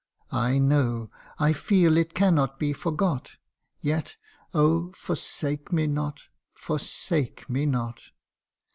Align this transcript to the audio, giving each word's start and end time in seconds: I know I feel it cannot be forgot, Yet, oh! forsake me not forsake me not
I 0.33 0.57
know 0.57 1.11
I 1.37 1.53
feel 1.53 1.95
it 1.95 2.15
cannot 2.15 2.57
be 2.57 2.73
forgot, 2.73 3.37
Yet, 3.81 4.17
oh! 4.51 4.91
forsake 4.93 5.71
me 5.71 5.85
not 5.85 6.23
forsake 6.55 7.47
me 7.47 7.67
not 7.67 8.01